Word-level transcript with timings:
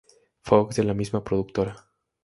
Fox, 0.41 0.77
de 0.77 0.83
la 0.83 0.95
misma 0.95 1.23
productora. 1.23 1.75